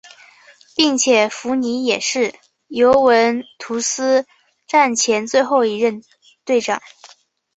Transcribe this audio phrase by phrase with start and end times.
[0.75, 2.33] 并且福尼也是
[2.69, 4.25] 尤文图斯
[4.65, 6.01] 战前最后一任
[6.43, 6.81] 队长。